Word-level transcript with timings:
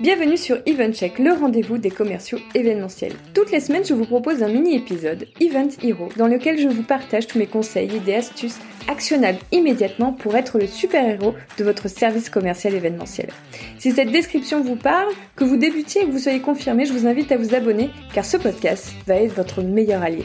Bienvenue 0.00 0.38
sur 0.38 0.56
EventCheck, 0.64 1.18
le 1.18 1.34
rendez-vous 1.34 1.76
des 1.76 1.90
commerciaux 1.90 2.38
événementiels. 2.54 3.12
Toutes 3.34 3.52
les 3.52 3.60
semaines, 3.60 3.84
je 3.84 3.92
vous 3.92 4.06
propose 4.06 4.42
un 4.42 4.48
mini-épisode, 4.48 5.26
Event 5.40 5.68
Hero, 5.82 6.08
dans 6.16 6.26
lequel 6.26 6.58
je 6.58 6.68
vous 6.68 6.82
partage 6.82 7.26
tous 7.26 7.38
mes 7.38 7.46
conseils, 7.46 7.94
idées, 7.94 8.14
astuces 8.14 8.58
actionnables 8.88 9.40
immédiatement 9.52 10.14
pour 10.14 10.36
être 10.36 10.58
le 10.58 10.66
super-héros 10.66 11.34
de 11.58 11.64
votre 11.64 11.88
service 11.88 12.30
commercial 12.30 12.74
événementiel. 12.74 13.28
Si 13.78 13.92
cette 13.92 14.10
description 14.10 14.62
vous 14.62 14.76
parle, 14.76 15.12
que 15.36 15.44
vous 15.44 15.58
débutiez 15.58 16.00
et 16.00 16.06
que 16.06 16.10
vous 16.12 16.18
soyez 16.18 16.40
confirmé, 16.40 16.86
je 16.86 16.94
vous 16.94 17.06
invite 17.06 17.30
à 17.30 17.36
vous 17.36 17.54
abonner 17.54 17.90
car 18.14 18.24
ce 18.24 18.38
podcast 18.38 18.94
va 19.06 19.16
être 19.16 19.34
votre 19.34 19.60
meilleur 19.60 20.02
allié. 20.02 20.24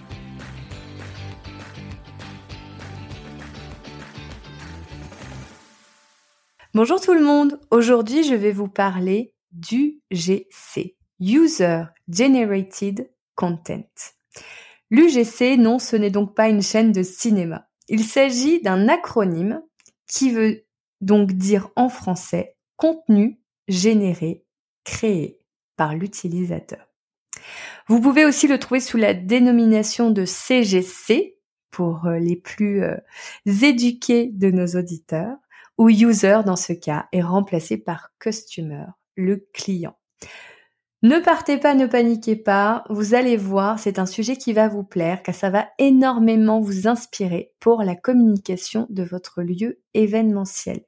Bonjour 6.73 7.01
tout 7.01 7.13
le 7.13 7.21
monde, 7.21 7.59
aujourd'hui 7.69 8.23
je 8.23 8.33
vais 8.33 8.53
vous 8.53 8.69
parler 8.69 9.33
du 9.51 9.99
GC, 10.09 10.95
User 11.19 11.83
Generated 12.07 13.11
Content. 13.35 13.83
L'UGC, 14.89 15.57
non, 15.57 15.79
ce 15.79 15.97
n'est 15.97 16.11
donc 16.11 16.33
pas 16.33 16.47
une 16.47 16.61
chaîne 16.61 16.93
de 16.93 17.03
cinéma. 17.03 17.67
Il 17.89 18.05
s'agit 18.05 18.61
d'un 18.61 18.87
acronyme 18.87 19.61
qui 20.07 20.31
veut 20.31 20.63
donc 21.01 21.33
dire 21.33 21.67
en 21.75 21.89
français 21.89 22.55
contenu 22.77 23.41
généré, 23.67 24.45
créé 24.85 25.39
par 25.75 25.93
l'utilisateur. 25.93 26.87
Vous 27.87 27.99
pouvez 27.99 28.23
aussi 28.23 28.47
le 28.47 28.59
trouver 28.59 28.79
sous 28.79 28.95
la 28.95 29.13
dénomination 29.13 30.09
de 30.09 30.23
CGC 30.23 31.37
pour 31.69 32.05
euh, 32.05 32.17
les 32.17 32.37
plus 32.37 32.81
euh, 32.81 32.95
éduqués 33.45 34.27
de 34.27 34.51
nos 34.51 34.67
auditeurs 34.67 35.35
ou 35.81 35.89
user 35.89 36.41
dans 36.45 36.55
ce 36.55 36.73
cas 36.73 37.07
est 37.11 37.23
remplacé 37.23 37.75
par 37.75 38.11
customer, 38.19 38.85
le 39.15 39.47
client. 39.51 39.97
Ne 41.01 41.17
partez 41.17 41.57
pas, 41.57 41.73
ne 41.73 41.87
paniquez 41.87 42.35
pas, 42.35 42.83
vous 42.91 43.15
allez 43.15 43.35
voir, 43.35 43.79
c'est 43.79 43.97
un 43.97 44.05
sujet 44.05 44.35
qui 44.35 44.53
va 44.53 44.67
vous 44.67 44.83
plaire 44.83 45.23
car 45.23 45.33
ça 45.33 45.49
va 45.49 45.69
énormément 45.79 46.59
vous 46.59 46.87
inspirer 46.87 47.51
pour 47.59 47.81
la 47.81 47.95
communication 47.95 48.85
de 48.91 49.01
votre 49.01 49.41
lieu 49.41 49.81
événementiel. 49.95 50.81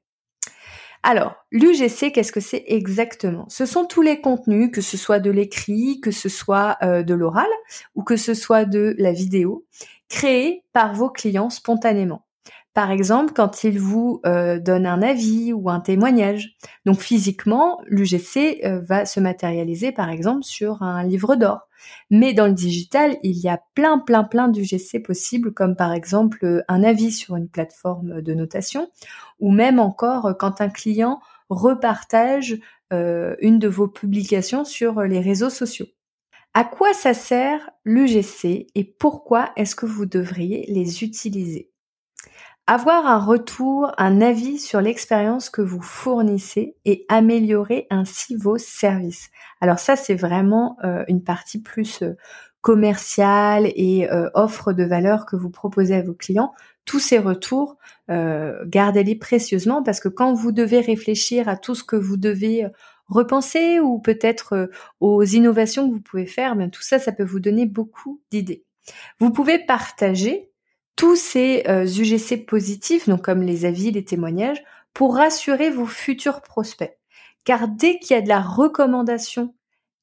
Alors, 1.01 1.37
l'UGC, 1.51 2.11
qu'est-ce 2.11 2.31
que 2.31 2.39
c'est 2.39 2.63
exactement? 2.67 3.45
Ce 3.49 3.65
sont 3.65 3.85
tous 3.85 4.03
les 4.03 4.21
contenus, 4.21 4.69
que 4.71 4.81
ce 4.81 4.95
soit 4.95 5.19
de 5.19 5.31
l'écrit, 5.31 6.01
que 6.01 6.11
ce 6.11 6.29
soit 6.29 6.77
euh, 6.83 7.01
de 7.01 7.15
l'oral 7.15 7.49
ou 7.95 8.03
que 8.03 8.15
ce 8.15 8.35
soit 8.35 8.65
de 8.65 8.93
la 8.99 9.11
vidéo, 9.11 9.65
créés 10.07 10.63
par 10.71 10.93
vos 10.93 11.09
clients 11.09 11.49
spontanément. 11.49 12.27
Par 12.73 12.89
exemple, 12.89 13.33
quand 13.33 13.63
il 13.63 13.79
vous 13.79 14.19
euh, 14.25 14.59
donne 14.59 14.87
un 14.87 15.03
avis 15.03 15.53
ou 15.53 15.69
un 15.69 15.79
témoignage. 15.79 16.57
Donc 16.85 16.99
physiquement, 16.99 17.79
l'UGC 17.85 18.61
euh, 18.65 18.81
va 18.81 19.05
se 19.05 19.19
matérialiser 19.19 19.91
par 19.91 20.09
exemple 20.09 20.43
sur 20.43 20.81
un 20.81 21.03
livre 21.03 21.35
d'or. 21.35 21.67
Mais 22.09 22.33
dans 22.33 22.47
le 22.47 22.53
digital, 22.53 23.17
il 23.21 23.37
y 23.37 23.49
a 23.49 23.61
plein, 23.75 23.99
plein, 23.99 24.23
plein 24.23 24.47
d'UGC 24.47 25.03
possibles, 25.03 25.53
comme 25.53 25.75
par 25.75 25.93
exemple 25.93 26.63
un 26.67 26.83
avis 26.83 27.11
sur 27.11 27.35
une 27.35 27.49
plateforme 27.49 28.21
de 28.21 28.33
notation, 28.33 28.89
ou 29.39 29.51
même 29.51 29.79
encore 29.79 30.35
quand 30.39 30.61
un 30.61 30.69
client 30.69 31.19
repartage 31.49 32.57
euh, 32.93 33.35
une 33.39 33.59
de 33.59 33.67
vos 33.67 33.87
publications 33.87 34.65
sur 34.65 35.01
les 35.01 35.19
réseaux 35.19 35.49
sociaux. 35.49 35.87
À 36.53 36.63
quoi 36.63 36.93
ça 36.93 37.13
sert 37.13 37.69
l'UGC 37.83 38.67
et 38.75 38.83
pourquoi 38.83 39.51
est-ce 39.55 39.75
que 39.75 39.87
vous 39.87 40.05
devriez 40.05 40.65
les 40.71 41.03
utiliser? 41.03 41.72
Avoir 42.65 43.05
un 43.05 43.19
retour, 43.19 43.91
un 43.97 44.21
avis 44.21 44.57
sur 44.57 44.79
l'expérience 44.79 45.49
que 45.49 45.61
vous 45.61 45.81
fournissez 45.81 46.77
et 46.85 47.05
améliorer 47.09 47.87
ainsi 47.89 48.35
vos 48.35 48.57
services. 48.57 49.29
Alors 49.59 49.79
ça, 49.79 49.95
c'est 49.95 50.15
vraiment 50.15 50.77
euh, 50.83 51.03
une 51.07 51.23
partie 51.23 51.61
plus 51.61 52.03
euh, 52.03 52.13
commerciale 52.61 53.69
et 53.75 54.09
euh, 54.09 54.29
offre 54.33 54.71
de 54.71 54.83
valeur 54.83 55.25
que 55.25 55.35
vous 55.35 55.49
proposez 55.49 55.95
à 55.95 56.01
vos 56.01 56.13
clients. 56.13 56.53
Tous 56.85 56.99
ces 56.99 57.17
retours, 57.17 57.77
gardez-les 58.09 59.15
précieusement 59.15 59.83
parce 59.83 60.01
que 60.01 60.09
quand 60.09 60.33
vous 60.33 60.51
devez 60.51 60.81
réfléchir 60.81 61.47
à 61.47 61.55
tout 61.55 61.75
ce 61.75 61.83
que 61.85 61.95
vous 61.95 62.17
devez 62.17 62.67
repenser 63.07 63.79
ou 63.79 63.99
peut-être 63.99 64.69
aux 64.99 65.23
innovations 65.23 65.87
que 65.87 65.93
vous 65.93 66.01
pouvez 66.01 66.25
faire, 66.25 66.57
bien 66.57 66.67
tout 66.67 66.81
ça, 66.81 66.99
ça 66.99 67.13
peut 67.13 67.23
vous 67.23 67.39
donner 67.39 67.65
beaucoup 67.65 68.21
d'idées. 68.31 68.65
Vous 69.19 69.31
pouvez 69.31 69.59
partager 69.59 70.51
tous 70.95 71.15
ces 71.15 71.63
UGC 71.67 72.33
euh, 72.33 72.45
positifs, 72.45 73.09
donc 73.09 73.23
comme 73.23 73.41
les 73.41 73.65
avis, 73.65 73.91
les 73.91 74.05
témoignages, 74.05 74.63
pour 74.93 75.15
rassurer 75.15 75.69
vos 75.69 75.85
futurs 75.85 76.41
prospects. 76.41 76.97
Car 77.45 77.67
dès 77.67 77.99
qu'il 77.99 78.15
y 78.15 78.19
a 78.19 78.21
de 78.21 78.29
la 78.29 78.41
recommandation 78.41 79.53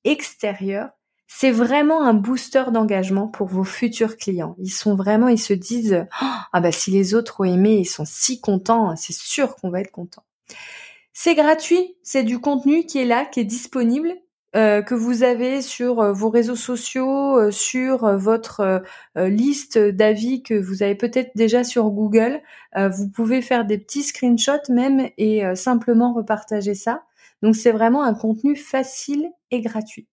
extérieure, 0.05 0.91
c'est 1.27 1.53
vraiment 1.53 2.03
un 2.03 2.13
booster 2.13 2.65
d'engagement 2.73 3.29
pour 3.29 3.47
vos 3.47 3.63
futurs 3.63 4.17
clients. 4.17 4.57
Ils 4.59 4.73
sont 4.73 4.97
vraiment, 4.97 5.29
ils 5.29 5.39
se 5.39 5.53
disent, 5.53 6.07
ah 6.11 6.61
bah 6.61 6.73
si 6.73 6.91
les 6.91 7.15
autres 7.15 7.41
ont 7.41 7.45
aimé, 7.45 7.77
ils 7.77 7.89
sont 7.89 8.05
si 8.05 8.41
contents, 8.41 8.97
c'est 8.97 9.15
sûr 9.15 9.55
qu'on 9.55 9.71
va 9.71 9.81
être 9.81 9.93
content. 9.93 10.25
C'est 11.13 11.37
gratuit, 11.37 11.97
c'est 12.03 12.25
du 12.25 12.41
contenu 12.41 12.85
qui 12.85 12.99
est 12.99 13.05
là, 13.05 13.25
qui 13.25 13.41
est 13.41 13.45
disponible 13.45 14.13
euh, 14.57 14.83
que 14.83 14.97
vous 14.97 15.23
avez 15.23 15.63
sur 15.63 16.01
euh, 16.01 16.13
vos 16.13 16.29
réseaux 16.29 16.57
sociaux, 16.57 17.39
euh, 17.39 17.51
sur 17.53 18.17
votre 18.19 18.83
liste 19.17 19.79
d'avis 19.79 20.43
que 20.43 20.55
vous 20.55 20.83
avez 20.83 20.97
peut-être 20.97 21.31
déjà 21.37 21.63
sur 21.63 21.91
Google. 21.91 22.41
vous 22.77 23.09
pouvez 23.09 23.43
faire 23.43 23.65
des 23.65 23.79
petits 23.79 24.03
screenshots 24.03 24.71
même 24.71 25.09
et 25.19 25.43
simplement 25.55 26.13
repartager 26.13 26.75
ça. 26.75 27.03
Donc 27.43 27.57
c'est 27.57 27.73
vraiment 27.73 28.03
un 28.03 28.15
contenu 28.15 28.57
facile 28.57 29.31
et 29.51 29.61
gratuit. 29.61 30.09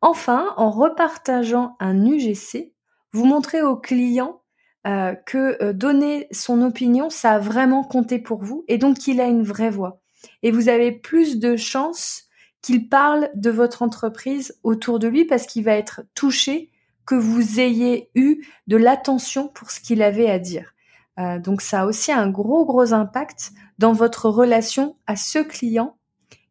Enfin, 0.00 0.52
en 0.56 0.70
repartageant 0.70 1.76
un 1.80 2.04
UGC, 2.04 2.72
vous 3.12 3.24
montrez 3.24 3.62
au 3.62 3.76
client 3.76 4.42
que 4.84 5.72
donner 5.72 6.26
son 6.30 6.62
opinion, 6.62 7.10
ça 7.10 7.32
a 7.32 7.38
vraiment 7.38 7.84
compté 7.84 8.18
pour 8.18 8.42
vous 8.42 8.64
et 8.68 8.78
donc 8.78 8.98
qu'il 8.98 9.20
a 9.20 9.26
une 9.26 9.42
vraie 9.42 9.70
voix. 9.70 10.00
Et 10.42 10.50
vous 10.50 10.68
avez 10.68 10.92
plus 10.92 11.38
de 11.38 11.56
chances 11.56 12.27
qu'il 12.62 12.88
parle 12.88 13.30
de 13.34 13.50
votre 13.50 13.82
entreprise 13.82 14.58
autour 14.62 14.98
de 14.98 15.08
lui 15.08 15.24
parce 15.24 15.46
qu'il 15.46 15.64
va 15.64 15.74
être 15.74 16.02
touché 16.14 16.70
que 17.06 17.14
vous 17.14 17.60
ayez 17.60 18.10
eu 18.14 18.44
de 18.66 18.76
l'attention 18.76 19.48
pour 19.48 19.70
ce 19.70 19.80
qu'il 19.80 20.02
avait 20.02 20.28
à 20.28 20.38
dire. 20.38 20.74
Euh, 21.18 21.38
donc 21.38 21.62
ça 21.62 21.82
a 21.82 21.86
aussi 21.86 22.12
un 22.12 22.28
gros 22.28 22.64
gros 22.64 22.92
impact 22.92 23.52
dans 23.78 23.92
votre 23.92 24.28
relation 24.28 24.96
à 25.06 25.16
ce 25.16 25.38
client 25.38 25.96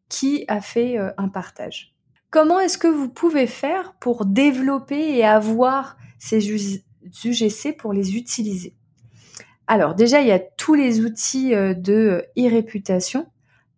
qui 0.08 0.44
a 0.48 0.60
fait 0.60 0.98
euh, 0.98 1.10
un 1.16 1.28
partage. 1.28 1.94
Comment 2.30 2.60
est-ce 2.60 2.76
que 2.76 2.88
vous 2.88 3.08
pouvez 3.08 3.46
faire 3.46 3.94
pour 4.00 4.26
développer 4.26 5.16
et 5.16 5.24
avoir 5.24 5.96
ces 6.18 6.50
UGC 6.50 7.76
pour 7.78 7.92
les 7.92 8.16
utiliser? 8.16 8.74
Alors 9.66 9.94
déjà, 9.94 10.20
il 10.20 10.26
y 10.26 10.32
a 10.32 10.38
tous 10.38 10.74
les 10.74 11.00
outils 11.00 11.54
euh, 11.54 11.72
de 11.72 12.24
e-réputation 12.36 13.26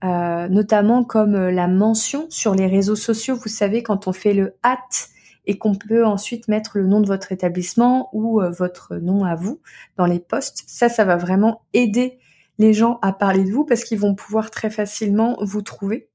euh, 0.03 0.49
notamment 0.49 1.05
comme 1.05 1.35
euh, 1.35 1.51
la 1.51 1.69
mention 1.69 2.27
sur 2.31 2.55
les 2.55 2.67
réseaux 2.67 2.97
sociaux. 2.97 3.37
Vous 3.37 3.51
savez, 3.51 3.83
quand 3.83 4.09
on 4.09 4.15
fait 4.15 4.33
le 4.33 4.55
hâte 4.65 5.11
et 5.45 5.59
qu'on 5.59 5.75
peut 5.75 6.07
ensuite 6.07 6.49
mettre 6.49 6.79
le 6.79 6.87
nom 6.87 7.01
de 7.01 7.07
votre 7.07 7.33
établissement 7.33 8.09
ou 8.15 8.41
euh, 8.41 8.51
votre 8.51 8.97
nom 8.97 9.25
à 9.25 9.35
vous 9.35 9.61
dans 9.99 10.07
les 10.07 10.19
posts, 10.19 10.65
ça, 10.67 10.89
ça 10.89 11.05
va 11.05 11.17
vraiment 11.17 11.63
aider 11.75 12.19
les 12.59 12.73
gens 12.73 12.99
à 13.03 13.13
parler 13.13 13.45
de 13.45 13.51
vous 13.51 13.67
parce 13.67 13.85
qu'ils 13.85 13.99
vont 13.99 14.15
pouvoir 14.15 14.51
très 14.51 14.71
facilement 14.71 15.37
vous 15.41 15.63
trouver. 15.63 16.09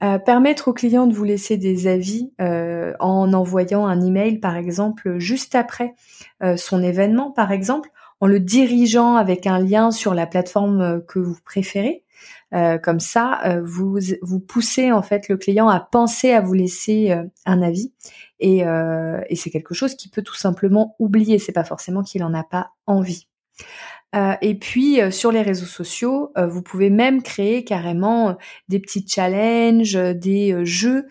permettre 0.00 0.68
aux 0.68 0.72
clients 0.72 1.06
de 1.06 1.14
vous 1.14 1.24
laisser 1.24 1.56
des 1.56 1.86
avis 1.86 2.32
en 2.40 3.32
envoyant 3.32 3.86
un 3.86 4.00
email, 4.00 4.40
par 4.40 4.56
exemple, 4.56 5.18
juste 5.18 5.54
après 5.54 5.94
son 6.56 6.82
événement, 6.82 7.30
par 7.30 7.52
exemple, 7.52 7.88
en 8.20 8.26
le 8.26 8.40
dirigeant 8.40 9.14
avec 9.14 9.46
un 9.46 9.60
lien 9.60 9.92
sur 9.92 10.12
la 10.12 10.26
plateforme 10.26 11.04
que 11.06 11.20
vous 11.20 11.38
préférez. 11.44 12.03
Euh, 12.54 12.78
comme 12.78 13.00
ça, 13.00 13.40
euh, 13.46 13.62
vous 13.64 13.98
vous 14.22 14.40
poussez 14.40 14.92
en 14.92 15.02
fait 15.02 15.28
le 15.28 15.36
client 15.36 15.68
à 15.68 15.80
penser 15.80 16.32
à 16.32 16.40
vous 16.40 16.52
laisser 16.52 17.10
euh, 17.10 17.24
un 17.46 17.62
avis 17.62 17.92
et, 18.38 18.64
c'est 19.34 19.50
quelque 19.50 19.74
chose 19.74 19.94
qui 19.94 20.08
peut 20.08 20.22
tout 20.22 20.34
simplement 20.34 20.94
oublier. 20.98 21.38
C'est 21.38 21.52
pas 21.52 21.64
forcément 21.64 22.02
qu'il 22.02 22.22
en 22.22 22.34
a 22.34 22.44
pas 22.44 22.70
envie. 22.86 23.26
et 24.42 24.54
puis 24.58 25.00
sur 25.10 25.32
les 25.32 25.42
réseaux 25.42 25.66
sociaux, 25.66 26.30
vous 26.36 26.62
pouvez 26.62 26.90
même 26.90 27.22
créer 27.22 27.64
carrément 27.64 28.36
des 28.68 28.80
petits 28.80 29.06
challenges, 29.08 29.94
des 29.94 30.64
jeux 30.64 31.06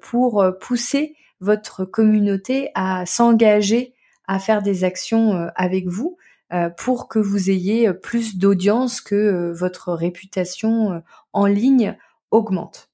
pour 0.00 0.44
pousser 0.60 1.14
votre 1.40 1.84
communauté 1.84 2.70
à 2.74 3.04
s'engager 3.06 3.94
à 4.26 4.38
faire 4.38 4.62
des 4.62 4.84
actions 4.84 5.48
avec 5.54 5.86
vous. 5.86 6.16
Euh, 6.52 6.70
pour 6.70 7.08
que 7.08 7.18
vous 7.18 7.50
ayez 7.50 7.92
plus 7.92 8.36
d'audience, 8.36 9.00
que 9.00 9.52
votre 9.52 9.92
réputation 9.92 11.02
en 11.32 11.46
ligne 11.46 11.96
augmente. 12.30 12.90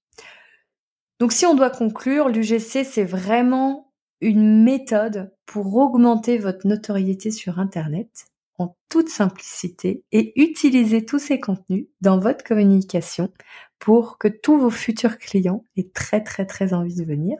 Donc 1.20 1.32
si 1.32 1.46
on 1.46 1.54
doit 1.54 1.70
conclure, 1.70 2.28
l'UGC, 2.28 2.84
c'est 2.84 3.04
vraiment 3.04 3.92
une 4.20 4.62
méthode 4.62 5.32
pour 5.46 5.74
augmenter 5.76 6.38
votre 6.38 6.66
notoriété 6.66 7.30
sur 7.30 7.58
Internet 7.58 8.26
en 8.58 8.76
toute 8.88 9.08
simplicité 9.08 10.04
et 10.12 10.40
utiliser 10.40 11.04
tous 11.04 11.18
ces 11.18 11.40
contenus 11.40 11.86
dans 12.00 12.18
votre 12.18 12.44
communication 12.44 13.32
pour 13.78 14.18
que 14.18 14.28
tous 14.28 14.56
vos 14.58 14.70
futurs 14.70 15.18
clients 15.18 15.64
aient 15.76 15.90
très 15.92 16.22
très 16.22 16.46
très 16.46 16.72
envie 16.72 16.94
de 16.94 17.04
venir. 17.04 17.36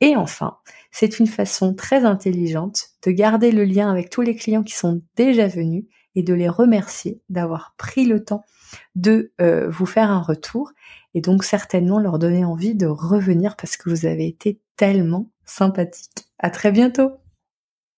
Et 0.00 0.16
enfin, 0.16 0.58
c'est 0.90 1.18
une 1.18 1.26
façon 1.26 1.74
très 1.74 2.04
intelligente 2.04 2.90
de 3.04 3.10
garder 3.10 3.52
le 3.52 3.64
lien 3.64 3.90
avec 3.90 4.10
tous 4.10 4.22
les 4.22 4.34
clients 4.34 4.62
qui 4.62 4.74
sont 4.74 5.02
déjà 5.16 5.46
venus 5.46 5.84
et 6.14 6.22
de 6.22 6.34
les 6.34 6.48
remercier 6.48 7.20
d'avoir 7.28 7.74
pris 7.76 8.04
le 8.04 8.24
temps 8.24 8.44
de 8.94 9.32
euh, 9.40 9.68
vous 9.68 9.86
faire 9.86 10.10
un 10.10 10.20
retour 10.20 10.72
et 11.14 11.20
donc 11.20 11.44
certainement 11.44 11.98
leur 11.98 12.18
donner 12.18 12.44
envie 12.44 12.74
de 12.74 12.86
revenir 12.86 13.56
parce 13.56 13.76
que 13.76 13.88
vous 13.88 14.06
avez 14.06 14.26
été 14.26 14.60
tellement 14.76 15.30
sympathique. 15.44 16.28
À 16.38 16.50
très 16.50 16.72
bientôt! 16.72 17.23